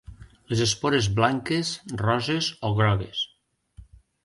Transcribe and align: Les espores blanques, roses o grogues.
Les 0.53 0.63
espores 0.63 1.09
blanques, 1.19 1.75
roses 2.03 2.51
o 2.71 2.75
grogues. 2.83 3.25